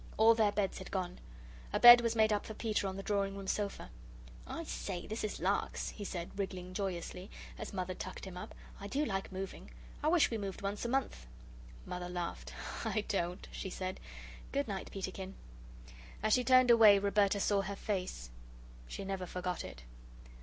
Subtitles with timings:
[0.17, 1.19] All their beds had gone.
[1.71, 3.91] A bed was made up for Peter on the drawing room sofa.
[4.47, 8.55] "I say, this is larks," he said, wriggling joyously, as Mother tucked him up.
[8.79, 9.69] "I do like moving!
[10.01, 11.27] I wish we moved once a month."
[11.85, 12.51] Mother laughed.
[12.83, 13.99] "I don't!" she said.
[14.51, 15.35] "Good night, Peterkin."
[16.23, 18.31] As she turned away Roberta saw her face.
[18.87, 19.83] She never forgot it.